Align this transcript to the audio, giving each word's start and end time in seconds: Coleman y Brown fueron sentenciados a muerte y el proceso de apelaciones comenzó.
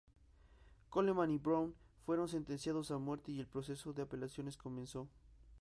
Coleman 0.89 1.29
y 1.29 1.37
Brown 1.37 1.75
fueron 2.07 2.27
sentenciados 2.27 2.89
a 2.89 2.97
muerte 2.97 3.31
y 3.31 3.39
el 3.39 3.45
proceso 3.45 3.93
de 3.93 4.01
apelaciones 4.01 4.57
comenzó. 4.57 5.07